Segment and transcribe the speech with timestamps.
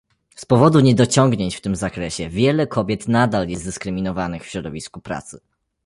[0.35, 5.41] Z powodu niedociągnięć w tym zakresie wiele kobiet nadal jest dyskryminowanych w środowisku pracy